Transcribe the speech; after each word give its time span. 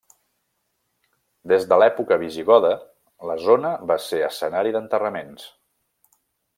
Des 1.51 1.67
de 1.73 1.79
l'època 1.83 2.17
visigoda, 2.23 2.73
la 3.33 3.39
zona 3.45 3.77
va 3.93 4.01
ser 4.09 4.25
escenari 4.33 4.77
d'enterraments. 4.79 5.49